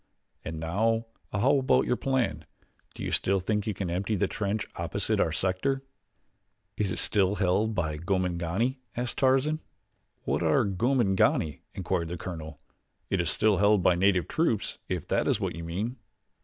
[0.43, 2.47] And now how about your plan?
[2.95, 5.83] Do you still think you can empty the trench opposite our sector?"
[6.75, 9.59] "Is it still held by Gomangani?" asked Tarzan.
[10.23, 12.59] "What are Gomangani?" inquired the colonel.
[13.11, 15.97] "It is still held by native troops, if that is what you mean."